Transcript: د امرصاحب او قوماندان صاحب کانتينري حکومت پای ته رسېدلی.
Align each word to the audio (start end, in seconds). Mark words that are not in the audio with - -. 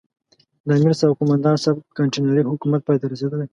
د 0.67 0.67
امرصاحب 0.79 1.09
او 1.11 1.17
قوماندان 1.19 1.55
صاحب 1.63 1.77
کانتينري 1.97 2.41
حکومت 2.51 2.81
پای 2.85 2.97
ته 3.01 3.05
رسېدلی. 3.11 3.47